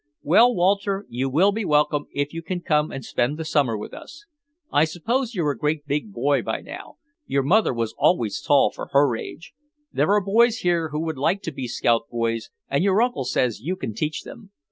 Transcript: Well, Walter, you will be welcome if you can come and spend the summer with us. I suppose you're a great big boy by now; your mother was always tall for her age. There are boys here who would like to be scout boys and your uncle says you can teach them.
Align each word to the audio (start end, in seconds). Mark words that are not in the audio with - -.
Well, 0.23 0.55
Walter, 0.55 1.05
you 1.09 1.29
will 1.29 1.51
be 1.51 1.63
welcome 1.63 2.07
if 2.11 2.33
you 2.33 2.41
can 2.41 2.61
come 2.61 2.89
and 2.91 3.05
spend 3.05 3.37
the 3.37 3.45
summer 3.45 3.77
with 3.77 3.93
us. 3.93 4.25
I 4.73 4.83
suppose 4.83 5.35
you're 5.35 5.51
a 5.51 5.55
great 5.59 5.85
big 5.85 6.11
boy 6.11 6.41
by 6.41 6.61
now; 6.61 6.95
your 7.27 7.43
mother 7.43 7.71
was 7.71 7.93
always 7.99 8.41
tall 8.41 8.71
for 8.71 8.87
her 8.93 9.15
age. 9.15 9.53
There 9.93 10.09
are 10.09 10.19
boys 10.25 10.57
here 10.65 10.89
who 10.89 11.01
would 11.01 11.19
like 11.19 11.43
to 11.43 11.51
be 11.51 11.67
scout 11.67 12.09
boys 12.09 12.49
and 12.67 12.83
your 12.83 12.99
uncle 12.99 13.25
says 13.25 13.59
you 13.61 13.75
can 13.75 13.93
teach 13.93 14.23
them. 14.23 14.49